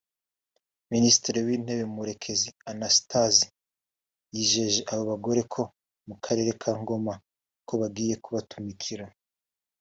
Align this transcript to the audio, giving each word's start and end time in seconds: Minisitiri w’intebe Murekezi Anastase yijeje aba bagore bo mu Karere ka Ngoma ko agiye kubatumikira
Minisitiri 0.91 1.37
w’intebe 1.47 1.83
Murekezi 1.95 2.49
Anastase 2.71 3.45
yijeje 4.33 4.79
aba 4.91 5.03
bagore 5.11 5.41
bo 5.51 5.63
mu 6.07 6.15
Karere 6.23 6.51
ka 6.61 6.71
Ngoma 6.81 7.13
ko 7.67 7.73
agiye 7.87 8.15
kubatumikira 8.23 9.05